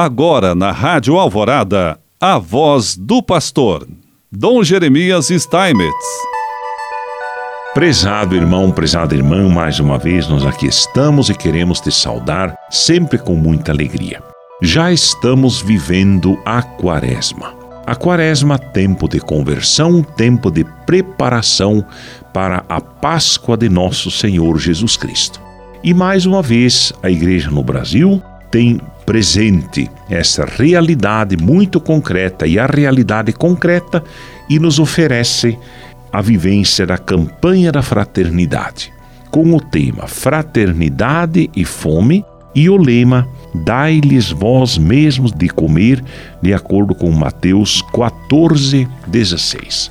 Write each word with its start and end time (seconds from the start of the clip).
Agora 0.00 0.54
na 0.54 0.70
Rádio 0.70 1.18
Alvorada, 1.18 1.98
a 2.20 2.38
voz 2.38 2.96
do 2.96 3.20
pastor, 3.20 3.84
Dom 4.30 4.62
Jeremias 4.62 5.26
Steinmetz. 5.26 5.92
Prezado 7.74 8.36
irmão, 8.36 8.70
prezada 8.70 9.12
irmã, 9.12 9.48
mais 9.48 9.80
uma 9.80 9.98
vez 9.98 10.28
nós 10.28 10.46
aqui 10.46 10.68
estamos 10.68 11.30
e 11.30 11.34
queremos 11.34 11.80
te 11.80 11.90
saudar 11.90 12.54
sempre 12.70 13.18
com 13.18 13.34
muita 13.34 13.72
alegria. 13.72 14.22
Já 14.62 14.92
estamos 14.92 15.60
vivendo 15.60 16.40
a 16.46 16.62
Quaresma. 16.62 17.52
A 17.84 17.96
Quaresma, 17.96 18.56
tempo 18.56 19.08
de 19.08 19.18
conversão, 19.18 20.00
tempo 20.00 20.48
de 20.48 20.62
preparação 20.86 21.84
para 22.32 22.64
a 22.68 22.80
Páscoa 22.80 23.56
de 23.56 23.68
nosso 23.68 24.12
Senhor 24.12 24.60
Jesus 24.60 24.96
Cristo. 24.96 25.40
E 25.82 25.92
mais 25.92 26.24
uma 26.24 26.40
vez, 26.40 26.92
a 27.02 27.10
igreja 27.10 27.50
no 27.50 27.64
Brasil 27.64 28.22
tem 28.50 28.80
presente 29.04 29.90
essa 30.08 30.44
realidade 30.44 31.36
muito 31.36 31.80
concreta 31.80 32.46
e 32.46 32.58
a 32.58 32.66
realidade 32.66 33.32
concreta 33.32 34.02
e 34.48 34.58
nos 34.58 34.78
oferece 34.78 35.58
a 36.12 36.20
vivência 36.22 36.86
da 36.86 36.98
campanha 36.98 37.70
da 37.70 37.82
fraternidade, 37.82 38.92
com 39.30 39.54
o 39.54 39.60
tema 39.60 40.06
Fraternidade 40.06 41.50
e 41.54 41.64
Fome 41.64 42.24
e 42.54 42.68
o 42.68 42.76
lema 42.76 43.28
Dai-lhes 43.54 44.30
vós 44.30 44.76
mesmos 44.76 45.32
de 45.32 45.48
comer, 45.48 46.04
de 46.42 46.52
acordo 46.52 46.94
com 46.94 47.10
Mateus 47.10 47.82
14, 47.92 48.86
16. 49.06 49.90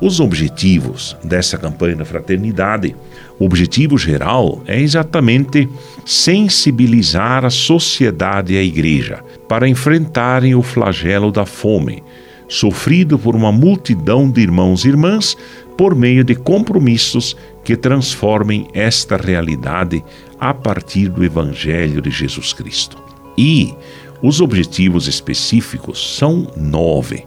Os 0.00 0.18
objetivos 0.18 1.14
dessa 1.22 1.58
campanha 1.58 1.96
da 1.96 2.06
fraternidade, 2.06 2.96
o 3.38 3.44
objetivo 3.44 3.98
geral 3.98 4.62
é 4.66 4.80
exatamente 4.80 5.68
sensibilizar 6.06 7.44
a 7.44 7.50
sociedade 7.50 8.54
e 8.54 8.58
a 8.58 8.62
igreja 8.62 9.22
para 9.46 9.68
enfrentarem 9.68 10.54
o 10.54 10.62
flagelo 10.62 11.30
da 11.30 11.44
fome, 11.44 12.02
sofrido 12.48 13.18
por 13.18 13.36
uma 13.36 13.52
multidão 13.52 14.30
de 14.30 14.40
irmãos 14.40 14.86
e 14.86 14.88
irmãs 14.88 15.36
por 15.76 15.94
meio 15.94 16.24
de 16.24 16.34
compromissos 16.34 17.36
que 17.62 17.76
transformem 17.76 18.68
esta 18.72 19.18
realidade 19.18 20.02
a 20.40 20.54
partir 20.54 21.10
do 21.10 21.22
Evangelho 21.22 22.00
de 22.00 22.10
Jesus 22.10 22.54
Cristo. 22.54 22.96
E 23.36 23.74
os 24.22 24.40
objetivos 24.40 25.06
específicos 25.06 26.16
são 26.16 26.50
nove. 26.56 27.26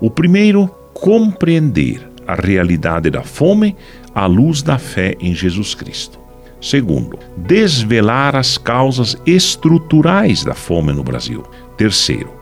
O 0.00 0.10
primeiro, 0.10 0.70
compreender 0.94 2.13
a 2.26 2.34
realidade 2.34 3.10
da 3.10 3.22
fome 3.22 3.76
à 4.14 4.26
luz 4.26 4.62
da 4.62 4.78
fé 4.78 5.14
em 5.20 5.34
Jesus 5.34 5.74
Cristo. 5.74 6.18
Segundo, 6.60 7.18
desvelar 7.36 8.34
as 8.34 8.56
causas 8.56 9.16
estruturais 9.26 10.44
da 10.44 10.54
fome 10.54 10.92
no 10.92 11.04
Brasil. 11.04 11.42
Terceiro, 11.76 12.32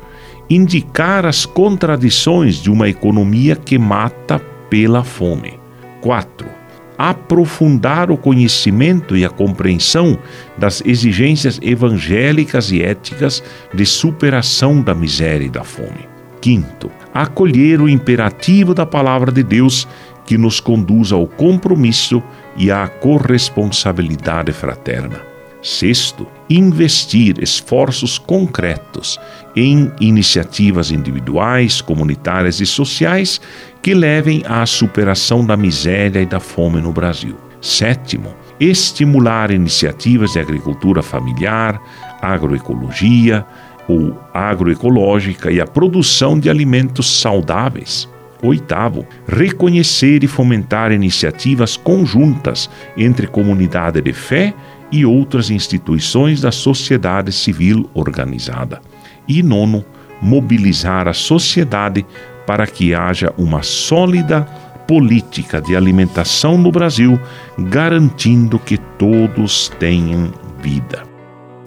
indicar 0.49 1.27
as 1.27 1.45
contradições 1.45 2.57
de 2.57 2.71
uma 2.71 2.89
economia 2.89 3.57
que 3.57 3.77
mata 3.79 4.39
pela 4.71 5.03
fome. 5.03 5.59
Quatro, 6.01 6.49
aprofundar 6.97 8.13
o 8.13 8.17
conhecimento 8.17 9.17
e 9.17 9.25
a 9.25 9.29
compreensão 9.29 10.17
das 10.57 10.83
exigências 10.87 11.59
evangélicas 11.61 12.71
e 12.71 12.81
éticas 12.81 13.43
de 13.75 13.85
superação 13.85 14.81
da 14.81 14.95
miséria 14.95 15.47
e 15.47 15.51
da 15.51 15.65
fome. 15.65 16.12
Quinto, 16.43 16.91
acolher 17.15 17.81
o 17.81 17.89
imperativo 17.89 18.75
da 18.75 18.85
palavra 18.85 19.31
de 19.31 19.45
Deus 19.45 19.87
que 20.27 20.37
nos 20.37 20.59
conduz 20.59 21.13
ao 21.13 21.25
compromisso 21.25 22.21
e 22.57 22.69
à 22.69 22.89
corresponsabilidade 22.89 24.53
fraterna. 24.53 25.21
Sexto, 25.63 26.27
investir 26.51 27.41
esforços 27.41 28.19
concretos 28.19 29.21
em 29.55 29.93
iniciativas 30.01 30.91
individuais, 30.91 31.81
comunitárias 31.81 32.59
e 32.59 32.67
sociais 32.67 33.41
que 33.81 33.95
levem 33.95 34.43
à 34.45 34.67
superação 34.67 35.47
da 35.47 35.57
miséria 35.57 36.21
e 36.21 36.27
da 36.27 36.41
fome 36.41 36.81
no 36.81 36.93
Brasil. 36.93 37.37
Sétimo, 37.61 38.35
estimular 38.59 39.53
iniciativas 39.53 40.33
de 40.33 40.41
agricultura 40.41 41.01
familiar, 41.01 41.81
agroecologia, 42.21 43.47
ou 43.89 44.17
agroecológica 44.33 45.51
e 45.51 45.61
a 45.61 45.67
produção 45.67 46.39
de 46.39 46.49
alimentos 46.49 47.21
saudáveis. 47.21 48.09
Oitavo, 48.43 49.07
reconhecer 49.27 50.25
e 50.25 50.27
fomentar 50.27 50.91
iniciativas 50.91 51.77
conjuntas 51.77 52.69
entre 52.97 53.27
comunidade 53.27 54.01
de 54.01 54.13
fé 54.13 54.53
e 54.91 55.07
outras 55.07 55.49
instituições 55.49 56.41
da 56.41 56.51
sociedade 56.51 57.31
civil 57.31 57.89
organizada. 57.95 58.81
E 59.29 59.43
nono, 59.43 59.85
mobilizar 60.21 61.07
a 61.07 61.13
sociedade 61.13 62.05
para 62.47 62.67
que 62.67 62.93
haja 62.93 63.33
uma 63.39 63.63
sólida 63.63 64.43
política 64.89 65.61
de 65.61 65.77
alimentação 65.77 66.59
no 66.59 66.73
Brasil, 66.73 67.19
garantindo 67.57 68.59
que 68.59 68.77
todos 68.77 69.69
tenham 69.79 70.33
vida 70.61 71.13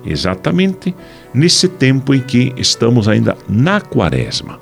exatamente 0.06 0.96
nesse 1.35 1.68
tempo 1.68 2.13
em 2.13 2.22
que 2.22 2.53
estamos 2.57 3.07
ainda 3.07 3.38
na 3.47 3.81
Quaresma. 3.81 4.59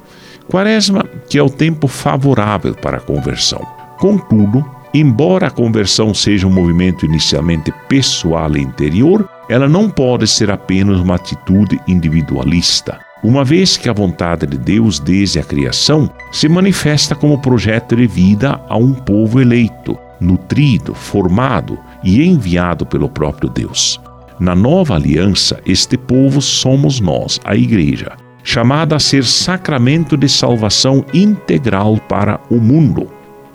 Quaresma, 0.49 1.05
que 1.29 1.37
é 1.37 1.43
o 1.43 1.49
tempo 1.49 1.87
favorável 1.87 2.73
para 2.73 2.97
a 2.97 3.01
conversão. 3.01 3.65
Contudo, 3.97 4.65
embora 4.93 5.47
a 5.47 5.51
conversão 5.51 6.13
seja 6.13 6.47
um 6.47 6.51
movimento 6.51 7.05
inicialmente 7.05 7.71
pessoal 7.87 8.55
e 8.57 8.61
interior, 8.61 9.29
ela 9.47 9.69
não 9.69 9.89
pode 9.89 10.27
ser 10.27 10.51
apenas 10.51 10.99
uma 10.99 11.15
atitude 11.15 11.79
individualista, 11.87 12.99
uma 13.23 13.43
vez 13.43 13.77
que 13.77 13.89
a 13.89 13.93
vontade 13.93 14.45
de 14.45 14.57
Deus 14.57 14.99
desde 14.99 15.39
a 15.39 15.43
criação 15.43 16.09
se 16.31 16.49
manifesta 16.49 17.15
como 17.15 17.39
projeto 17.39 17.95
de 17.95 18.05
vida 18.05 18.59
a 18.67 18.75
um 18.75 18.93
povo 18.93 19.39
eleito, 19.39 19.97
nutrido, 20.19 20.93
formado 20.93 21.79
e 22.03 22.21
enviado 22.23 22.85
pelo 22.85 23.07
próprio 23.07 23.49
Deus. 23.49 23.99
Na 24.43 24.53
nova 24.53 24.95
aliança, 24.95 25.61
este 25.65 25.97
povo 25.97 26.41
somos 26.41 26.99
nós, 26.99 27.39
a 27.45 27.55
Igreja, 27.55 28.11
chamada 28.43 28.93
a 28.93 28.99
ser 28.99 29.23
sacramento 29.23 30.17
de 30.17 30.27
salvação 30.27 31.05
integral 31.13 31.97
para 32.09 32.41
o 32.49 32.55
mundo. 32.55 33.07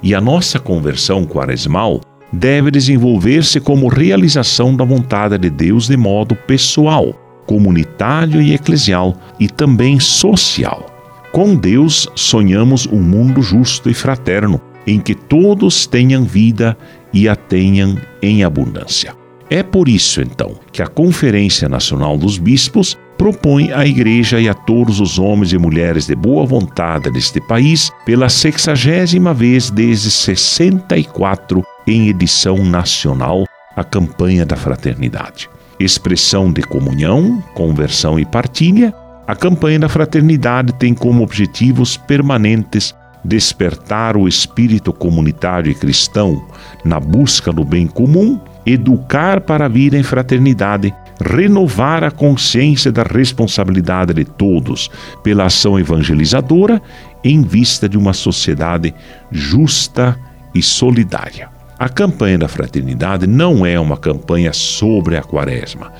E 0.03 0.15
a 0.15 0.21
nossa 0.22 0.59
conversão 0.59 1.26
quaresmal 1.26 2.00
deve 2.32 2.71
desenvolver-se 2.71 3.60
como 3.60 3.87
realização 3.87 4.75
da 4.75 4.82
vontade 4.82 5.37
de 5.37 5.50
Deus 5.50 5.88
de 5.88 5.97
modo 5.99 6.34
pessoal, 6.34 7.12
comunitário 7.44 8.41
e 8.41 8.55
eclesial, 8.55 9.15
e 9.38 9.47
também 9.47 10.00
social. 10.00 10.87
Com 11.32 11.55
Deus 11.55 12.09
sonhamos 12.15 12.87
um 12.87 13.03
mundo 13.03 13.43
justo 13.43 13.91
e 13.91 13.94
fraterno, 13.94 14.59
em 14.87 14.99
que 14.99 15.15
todos 15.15 15.87
tenham 15.87 16.25
vida 16.25 16.75
e 17.12 17.28
a 17.28 17.37
tenham 17.37 17.99
em 18.22 18.43
abundância. 18.43 19.12
É 19.51 19.63
por 19.63 19.89
isso, 19.89 20.21
então, 20.21 20.55
que 20.71 20.83
a 20.83 20.87
Conferência 20.87 21.69
Nacional 21.69 22.19
dos 22.19 22.37
Bispos 22.37 22.99
propõe 23.17 23.73
à 23.73 23.87
Igreja 23.87 24.39
e 24.39 24.49
a 24.49 24.53
todos 24.53 25.01
os 25.01 25.19
homens 25.19 25.53
e 25.55 25.59
mulheres 25.59 26.07
de 26.07 26.15
boa 26.15 26.45
vontade 26.45 27.11
deste 27.11 27.41
país, 27.41 27.91
pela 28.05 28.29
sexagésima 28.29 29.33
vez 29.33 29.71
desde 29.71 30.11
64, 30.11 31.65
em 31.87 32.09
edição 32.09 32.63
nacional, 32.63 33.45
a 33.75 33.83
campanha 33.83 34.45
da 34.45 34.55
fraternidade. 34.55 35.49
Expressão 35.81 36.53
de 36.53 36.63
comunhão, 36.63 37.43
conversão 37.55 38.21
e 38.21 38.27
partilha, 38.27 38.95
a 39.27 39.35
campanha 39.35 39.79
da 39.79 39.89
fraternidade 39.89 40.75
tem 40.75 40.93
como 40.93 41.23
objetivos 41.23 41.97
permanentes 41.97 42.95
despertar 43.25 44.17
o 44.17 44.29
espírito 44.29 44.93
comunitário 44.93 45.71
e 45.71 45.75
cristão 45.75 46.47
na 46.85 47.01
busca 47.01 47.53
do 47.53 47.65
bem 47.65 47.87
comum 47.87 48.41
educar 48.69 49.41
para 49.41 49.65
a 49.65 49.69
vida 49.69 49.97
em 49.97 50.03
fraternidade, 50.03 50.95
renovar 51.21 52.05
a 52.05 52.11
consciência 52.11 52.93
da 52.93 53.03
responsabilidade 53.03 54.12
de 54.12 54.25
todos 54.25 54.91
pela 55.23 55.47
ação 55.47 55.79
evangelizadora 55.79 56.81
em 57.25 57.43
vista 57.43 57.88
de 57.88 57.97
uma 57.97 58.12
sociedade 58.12 58.94
justa 59.32 60.19
e 60.55 60.62
solidária. 60.62 61.49
A 61.79 61.88
campanha 61.88 62.38
da 62.38 62.49
fraternidade 62.49 63.26
não 63.26 63.65
é 63.65 63.81
uma 63.81 63.97
campanha 63.97 64.53
sobre 64.53 65.17
a 65.17 65.23
quaresma 65.23 65.93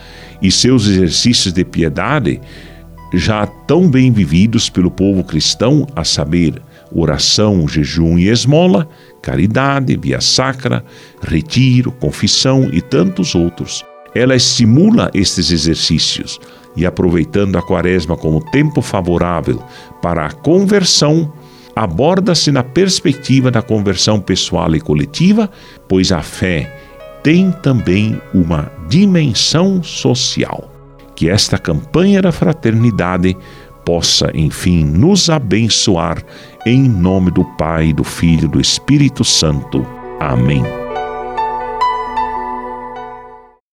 e 0.43 0.50
seus 0.50 0.87
exercícios 0.87 1.55
de 1.55 1.65
piedade 1.65 2.41
já 3.15 3.47
tão 3.47 3.88
bem 3.88 4.12
vividos 4.12 4.69
pelo 4.69 4.91
povo 4.91 5.25
cristão, 5.25 5.87
a 5.97 6.05
saber, 6.05 6.61
oração, 6.93 7.67
jejum 7.69 8.19
e 8.19 8.29
esmola, 8.29 8.88
caridade, 9.23 9.96
via 9.96 10.20
sacra, 10.20 10.85
retiro, 11.23 11.93
confissão 11.93 12.69
e 12.73 12.81
tantos 12.81 13.35
outros. 13.35 13.85
Ela 14.14 14.35
estimula 14.35 15.11
estes 15.14 15.50
exercícios 15.50 16.40
e, 16.76 16.87
aproveitando 16.87 17.56
a 17.56 17.62
quaresma 17.62 18.17
como 18.17 18.40
tempo 18.50 18.81
favorável 18.81 19.62
para 20.00 20.26
a 20.26 20.32
conversão, 20.32 21.32
aborda-se 21.76 22.50
na 22.50 22.62
perspectiva 22.62 23.50
da 23.50 23.62
conversão 23.62 24.20
pessoal 24.20 24.75
e 24.75 24.81
coletiva, 24.81 25.50
pois 25.88 26.11
a 26.11 26.23
fé 26.23 26.73
tem 27.23 27.50
também 27.50 28.20
uma 28.32 28.70
dimensão 28.88 29.82
social 29.82 30.73
Que 31.14 31.29
esta 31.29 31.58
campanha 31.58 32.23
da 32.23 32.31
fraternidade 32.31 33.37
possa, 33.88 34.31
enfim, 34.35 34.85
nos 34.85 35.31
abençoar 35.31 36.23
em 36.67 36.87
nome 36.87 37.31
do 37.31 37.43
Pai, 37.43 37.90
do 37.90 38.05
Filho 38.05 38.44
e 38.44 38.49
do 38.49 38.61
Espírito 38.61 39.25
Santo. 39.25 39.82
Amém. 40.20 40.78